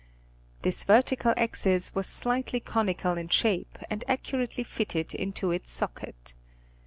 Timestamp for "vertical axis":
0.83-1.93